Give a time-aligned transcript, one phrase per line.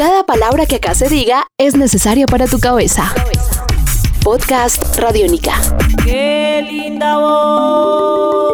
[0.00, 3.14] Cada palabra que acá se diga es necesaria para tu cabeza.
[4.24, 5.52] Podcast Radiónica.
[6.02, 8.49] Qué linda voz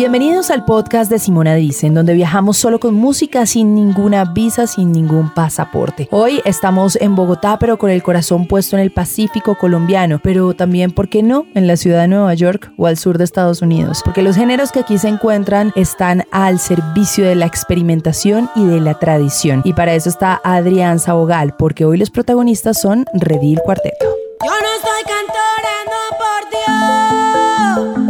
[0.00, 4.66] Bienvenidos al podcast de Simona Dice, en donde viajamos solo con música, sin ninguna visa,
[4.66, 6.08] sin ningún pasaporte.
[6.10, 10.92] Hoy estamos en Bogotá, pero con el corazón puesto en el Pacífico colombiano, pero también,
[10.92, 14.00] ¿por qué no?, en la ciudad de Nueva York o al sur de Estados Unidos,
[14.02, 18.80] porque los géneros que aquí se encuentran están al servicio de la experimentación y de
[18.80, 19.60] la tradición.
[19.66, 24.06] Y para eso está Adrián Sabogal, porque hoy los protagonistas son Redil Cuarteto.
[24.42, 26.40] Yo no soy cantora, no por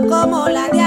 [0.06, 0.79] Dios, como la de.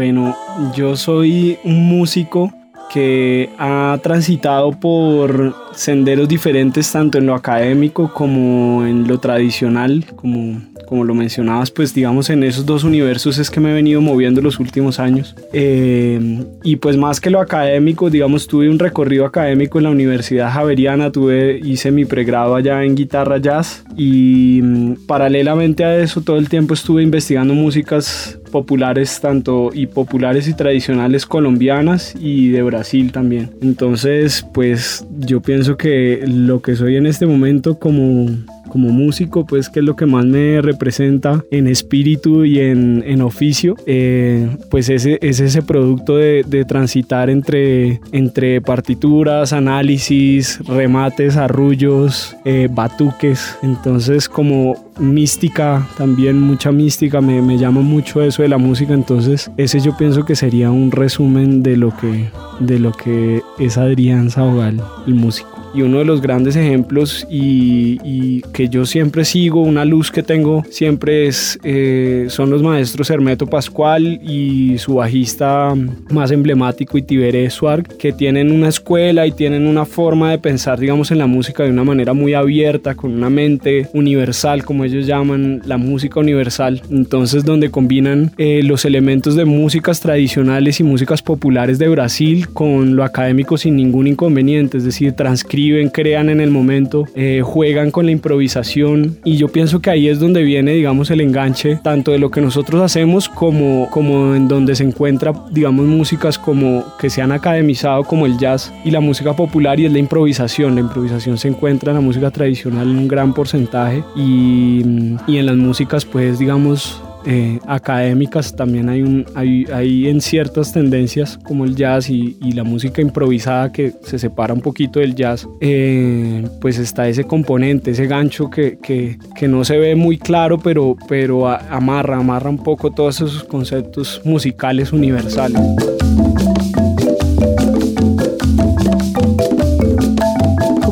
[0.00, 0.34] Bueno,
[0.74, 2.50] yo soy un músico
[2.90, 10.58] que ha transitado por senderos diferentes tanto en lo académico como en lo tradicional, como,
[10.90, 14.42] como lo mencionabas, pues digamos en esos dos universos es que me he venido moviendo
[14.42, 15.36] los últimos años.
[15.52, 20.50] Eh, y pues más que lo académico, digamos, tuve un recorrido académico en la Universidad
[20.50, 26.38] Javeriana, tuve, hice mi pregrado allá en guitarra jazz y mm, paralelamente a eso todo
[26.38, 33.12] el tiempo estuve investigando músicas populares tanto y populares y tradicionales colombianas y de Brasil
[33.12, 33.52] también.
[33.62, 38.26] Entonces, pues yo pienso que lo que soy en este momento como
[38.70, 43.20] como músico, pues que es lo que más me representa en espíritu y en, en
[43.20, 51.36] oficio, eh, pues ese, es ese producto de, de, transitar entre, entre partituras, análisis, remates,
[51.36, 53.58] arrullos, eh, batuques.
[53.62, 59.50] Entonces como mística, también mucha mística, me, me llama mucho eso de la música, entonces
[59.56, 64.30] ese yo pienso que sería un resumen de lo que, de lo que es Adrián
[64.30, 69.62] Sabogal, el músico y uno de los grandes ejemplos y, y, que yo siempre sigo,
[69.62, 75.74] una luz que tengo siempre es, eh, son los maestros Hermeto Pascual y su bajista
[76.10, 81.10] más emblemático Itiberé Suark, que tienen una escuela y tienen una forma de pensar, digamos,
[81.10, 85.62] en la música de una manera muy abierta, con una mente universal, como ellos llaman
[85.64, 86.82] la música universal.
[86.90, 92.96] Entonces, donde combinan eh, los elementos de músicas tradicionales y músicas populares de Brasil con
[92.96, 97.90] lo académico sin ningún inconveniente, es decir, transcriben escriben, crean en el momento, eh, juegan
[97.90, 102.12] con la improvisación y yo pienso que ahí es donde viene, digamos, el enganche tanto
[102.12, 107.10] de lo que nosotros hacemos como, como en donde se encuentra, digamos, músicas como que
[107.10, 110.74] se han academizado como el jazz y la música popular y es la improvisación.
[110.74, 114.82] La improvisación se encuentra en la música tradicional en un gran porcentaje y,
[115.26, 121.38] y en las músicas, pues, digamos, eh, académicas también hay, hay, hay, en ciertas tendencias
[121.44, 125.46] como el jazz y, y, la música improvisada que se separa un poquito del jazz,
[125.60, 130.58] eh, pues está ese componente, ese gancho que, que, que, no se ve muy claro,
[130.58, 135.60] pero, pero amarra, amarra un poco todos esos conceptos musicales universales.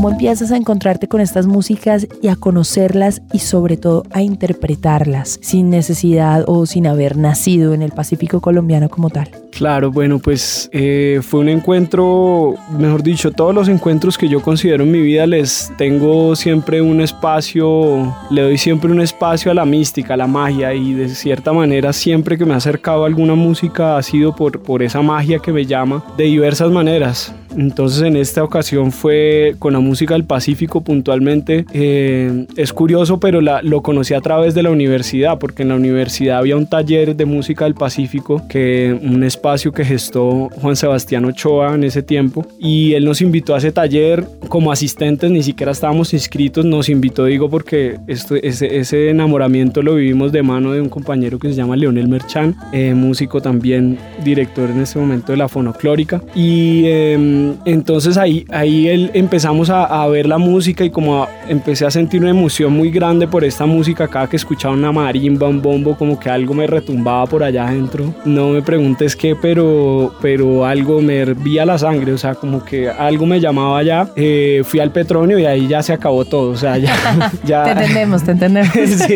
[0.09, 5.39] Cómo empiezas a encontrarte con estas músicas y a conocerlas y sobre todo a interpretarlas
[5.43, 9.29] sin necesidad o sin haber nacido en el Pacífico colombiano como tal?
[9.51, 14.85] Claro, bueno, pues eh, fue un encuentro, mejor dicho, todos los encuentros que yo considero
[14.85, 19.67] en mi vida les tengo siempre un espacio, le doy siempre un espacio a la
[19.67, 23.35] mística, a la magia y de cierta manera siempre que me he acercado a alguna
[23.35, 27.35] música ha sido por, por esa magia que me llama de diversas maneras.
[27.59, 31.65] Entonces en esta ocasión fue con la música del Pacífico puntualmente.
[31.73, 35.75] Eh, es curioso, pero la, lo conocí a través de la universidad, porque en la
[35.75, 41.25] universidad había un taller de música del Pacífico, que un espacio que gestó Juan Sebastián
[41.25, 45.73] Ochoa en ese tiempo, y él nos invitó a ese taller como asistentes, ni siquiera
[45.73, 50.81] estábamos inscritos, nos invitó, digo, porque esto, ese, ese enamoramiento lo vivimos de mano de
[50.81, 55.39] un compañero que se llama Leonel Merchan, eh, músico también, director en este momento de
[55.39, 56.83] la Fonoclórica, y...
[56.85, 61.87] Eh, entonces ahí, ahí él, empezamos a, a, ver la música y como a, empecé
[61.87, 65.61] a sentir una emoción muy grande por esta música, cada que escuchaba una marimba, un
[65.61, 68.15] bombo, como que algo me retumbaba por allá adentro.
[68.25, 72.89] No me preguntes qué, pero, pero algo me hervía la sangre, o sea, como que
[72.89, 74.09] algo me llamaba allá.
[74.17, 76.95] Eh, fui al Petronio y ahí ya se acabó todo, o sea, ya...
[77.45, 78.73] ya te entendemos, te entendemos.
[78.87, 79.15] sí,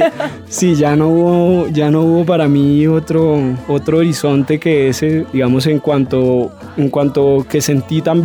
[0.49, 5.67] sí, ya no hubo, ya no hubo para mí otro, otro horizonte que ese, digamos,
[5.67, 8.22] en cuanto, en cuanto que sentí también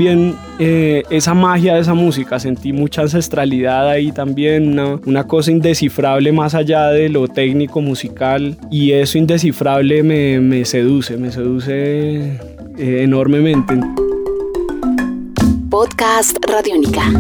[0.60, 6.32] eh, esa magia de esa música, sentí mucha ancestralidad ahí también, una, una, cosa indescifrable
[6.32, 12.40] más allá de lo técnico musical y eso indescifrable me, me seduce, me seduce
[12.78, 13.76] eh, enormemente.
[15.70, 17.12] Podcast Radiónica.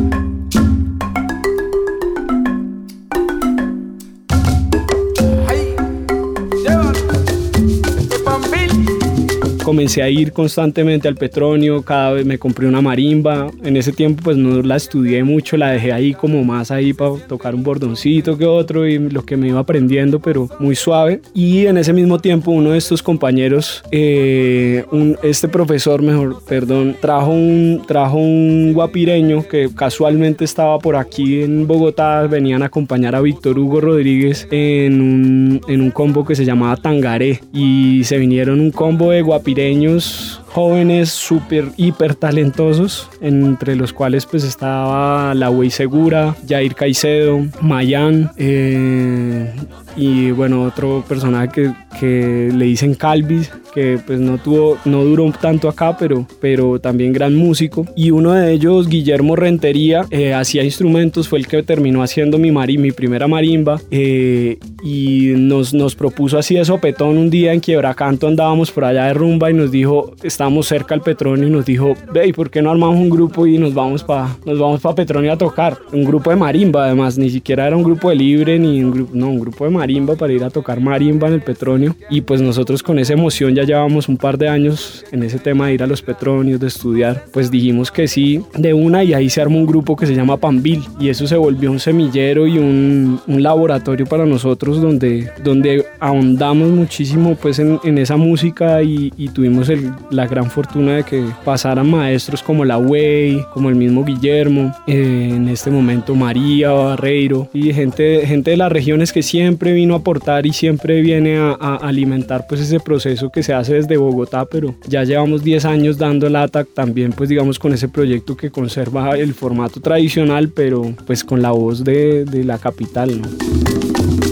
[9.67, 13.51] Comencé a ir constantemente al Petronio, cada vez me compré una marimba.
[13.65, 17.15] En ese tiempo pues no la estudié mucho, la dejé ahí como más ahí para
[17.27, 21.19] tocar un bordoncito que otro y lo que me iba aprendiendo, pero muy suave.
[21.33, 26.95] Y en ese mismo tiempo uno de estos compañeros, eh, un, este profesor, mejor, perdón,
[27.01, 33.15] trajo un, trajo un guapireño que casualmente estaba por aquí en Bogotá, venían a acompañar
[33.15, 38.17] a Víctor Hugo Rodríguez en un, en un combo que se llamaba Tangaré y se
[38.17, 45.35] vinieron un combo de guapireños Pirenhos jóvenes súper hiper talentosos, entre los cuales pues estaba
[45.35, 49.53] La Wey Segura, Jair Caicedo, Mayan eh,
[49.95, 55.31] y bueno, otro personaje que, que, le dicen Calvis, que pues no tuvo, no duró
[55.31, 57.85] tanto acá, pero, pero también gran músico.
[57.95, 62.51] Y uno de ellos, Guillermo Rentería, eh, hacía instrumentos, fue el que terminó haciendo mi,
[62.51, 67.59] mari, mi primera marimba eh, y nos, nos propuso así de sopetón un día en
[67.59, 70.13] Quiebracanto andábamos por allá de rumba y nos dijo,
[70.47, 73.57] estábamos cerca al Petronio y nos dijo, ve, ¿por qué no armamos un grupo y
[73.57, 75.77] nos vamos para nos vamos Petronio a tocar?
[75.91, 79.11] Un grupo de marimba además, ni siquiera era un grupo de libre ni un grupo,
[79.13, 82.39] no, un grupo de marimba para ir a tocar marimba en el Petronio y pues
[82.39, 85.83] nosotros con esa emoción ya llevamos un par de años en ese tema de ir
[85.83, 89.57] a los Petronios, de estudiar, pues dijimos que sí de una y ahí se armó
[89.57, 93.43] un grupo que se llama Pambil y eso se volvió un semillero y un, un
[93.43, 99.67] laboratorio para nosotros donde, donde ahondamos muchísimo pues en, en esa música y, y tuvimos
[99.67, 104.73] el, la gran fortuna de que pasaran maestros como la Wey, como el mismo Guillermo,
[104.87, 109.93] eh, en este momento María Barreiro y gente, gente de las regiones que siempre vino
[109.93, 113.97] a aportar y siempre viene a, a, alimentar pues ese proceso que se hace desde
[113.97, 118.49] Bogotá, pero ya llevamos 10 años dando lata también pues digamos con ese proyecto que
[118.49, 123.21] conserva el formato tradicional, pero pues con la voz de, de la capital.
[123.21, 124.26] ¿no?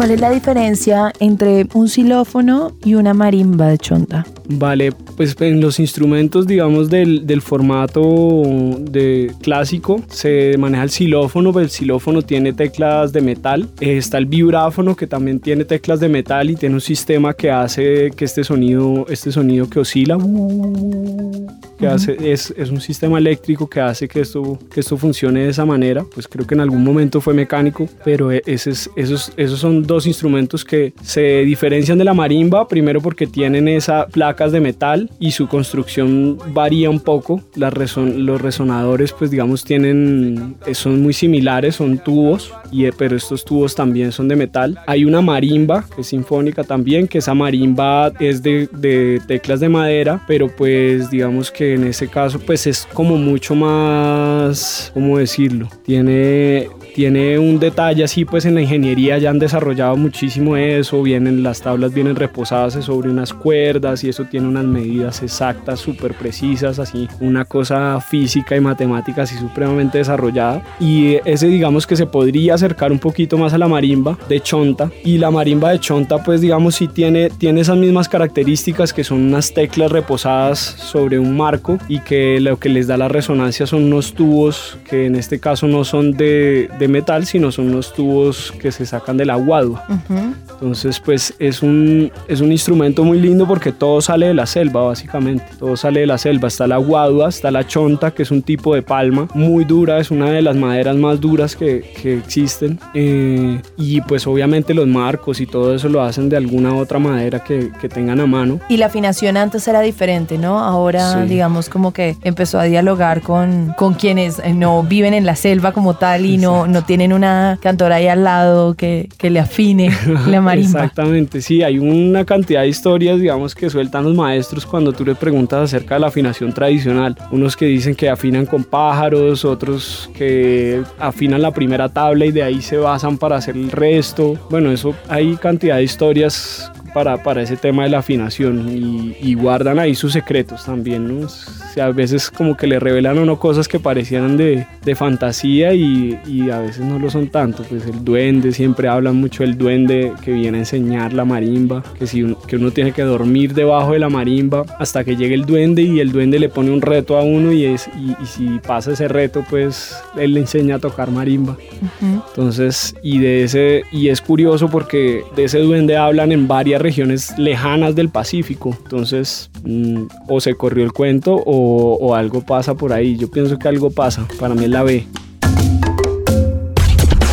[0.00, 4.24] ¿Cuál es la diferencia entre un xilófono y una marimba de chonta?
[4.48, 8.42] Vale, pues en los instrumentos, digamos, del, del formato
[8.80, 13.68] de clásico se maneja el xilófono, pero el xilófono tiene teclas de metal.
[13.80, 17.50] Eh, está el vibráfono que también tiene teclas de metal y tiene un sistema que
[17.50, 21.86] hace que este sonido, este sonido que oscila, que uh -huh.
[21.92, 25.66] hace, es, es, un sistema eléctrico que hace que esto, que esto funcione de esa
[25.66, 26.02] manera.
[26.14, 30.06] Pues creo que en algún momento fue mecánico, pero ese es, esos, esos son dos
[30.06, 35.32] instrumentos que se diferencian de la marimba, primero porque tienen esa placa de metal y
[35.32, 37.42] su construcción varía un poco.
[37.54, 43.44] Las reson los resonadores, pues digamos, tienen, son muy similares, son tubos, y, pero estos
[43.44, 44.78] tubos también son de metal.
[44.86, 49.68] Hay una marimba, que es sinfónica también, que esa marimba es de, de teclas de
[49.68, 55.68] madera, pero pues digamos que en ese caso pues es como mucho más, ¿cómo decirlo?
[55.84, 61.42] Tiene tiene un detalle así pues en la ingeniería ya han desarrollado muchísimo eso vienen
[61.42, 66.78] las tablas vienen reposadas sobre unas cuerdas y eso tiene unas medidas exactas súper precisas
[66.78, 70.62] así una cosa física y matemática así supremamente desarrollada.
[70.80, 74.90] Y ese digamos que se podría acercar un poquito más a la marimba de chonta.
[75.04, 79.22] Y la marimba de chonta pues digamos sí tiene tiene esas mismas características que son
[79.22, 83.84] unas teclas reposadas sobre un marco y que lo que les da la resonancia son
[83.84, 88.52] unos tubos que en este caso no son de de metal, sino son unos tubos
[88.60, 89.84] que se sacan de la guadua.
[89.88, 90.34] Uh -huh.
[90.54, 94.82] Entonces, pues es un, es un instrumento muy lindo porque todo sale de la selva,
[94.82, 95.44] básicamente.
[95.58, 96.48] Todo sale de la selva.
[96.48, 100.10] Está la guadua, está la chonta, que es un tipo de palma muy dura, es
[100.10, 102.78] una de las maderas más duras que, que existen.
[102.94, 107.44] Eh, y pues obviamente los marcos y todo eso lo hacen de alguna otra madera
[107.44, 108.58] que, que tengan a mano.
[108.68, 110.58] Y la afinación antes era diferente, ¿no?
[110.58, 111.28] Ahora, sí.
[111.28, 115.94] digamos, como que empezó a dialogar con, con quienes no viven en la selva como
[115.94, 119.90] tal y no, no tienen una cantora ahí al lado que, que le afine
[120.26, 120.80] la marimba.
[120.80, 125.16] Exactamente, sí, hay una cantidad de historias, digamos, que sueltan los maestros cuando tú les
[125.16, 127.16] preguntas acerca de la afinación tradicional.
[127.30, 132.42] Unos que dicen que afinan con pájaros, otros que afinan la primera tabla y de
[132.42, 134.38] ahí se basan para hacer el resto.
[134.50, 139.34] Bueno, eso hay cantidad de historias para, para ese tema de la afinación y, y
[139.34, 141.26] guardan ahí sus secretos también, ¿no?
[141.26, 144.94] O sea, a veces como que le revelan a uno cosas que parecían de, de
[144.94, 149.42] fantasía y, y, a veces no lo son tanto, pues el duende, siempre hablan mucho
[149.44, 153.02] del duende que viene a enseñar la marimba, que, si un, que uno tiene que
[153.02, 156.70] dormir debajo de la marimba hasta que llegue el duende y el duende le pone
[156.70, 160.40] un reto a uno y, es, y, y si pasa ese reto, pues él le
[160.40, 161.52] enseña a tocar marimba.
[161.52, 162.22] Uh -huh.
[162.28, 167.38] Entonces, y de ese, y es curioso porque de ese duende hablan en varias regiones
[167.38, 168.76] lejanas del Pacífico.
[168.84, 173.16] Entonces, mmm, o se corrió el cuento o, algo pasa por ahí.
[173.16, 174.26] Yo pienso que algo pasa.
[174.38, 175.06] Para mí es la B.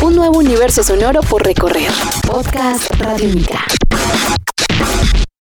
[0.02, 1.90] Un nuevo universo sonoro por recorrer.
[2.26, 3.77] Podcast Radio Mica.